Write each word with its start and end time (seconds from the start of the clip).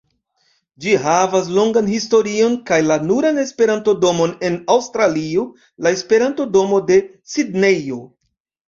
Ĝi 0.85 0.93
havas 1.03 1.51
longan 1.57 1.91
historion 1.97 2.57
kaj 2.71 2.81
la 2.87 2.97
nuran 3.11 3.39
Esperanto-domon 3.45 4.35
en 4.51 4.59
Aŭstralio: 4.79 5.47
la 5.87 5.95
Esperanto-domo 5.99 6.83
de 6.91 7.03
Sidnejo. 7.37 8.05